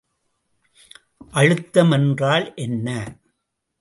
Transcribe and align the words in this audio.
அழுத்தம் 1.33 1.91
என்றால் 1.91 2.53
என்ன? 2.55 2.87